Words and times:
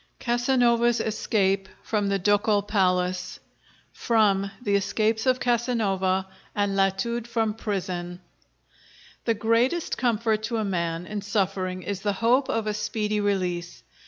CASANOVA'S 0.19 0.99
ESCAPE 0.99 1.69
FROM 1.83 2.07
THE 2.09 2.17
DUCAL 2.17 2.63
PALACE 2.63 3.39
From 3.93 4.49
'The 4.63 4.75
Escapes 4.75 5.27
of 5.27 5.39
Casanova 5.39 6.25
and 6.55 6.75
Latude 6.75 7.27
from 7.27 7.53
Prison' 7.53 8.19
The 9.25 9.35
greatest 9.35 9.99
comfort 9.99 10.41
to 10.41 10.57
a 10.57 10.65
man 10.65 11.05
in 11.05 11.21
suffering 11.21 11.83
is 11.83 11.99
the 11.99 12.13
hope 12.13 12.49
of 12.49 12.65
a 12.65 12.73
speedy 12.73 13.19
release. 13.19 13.83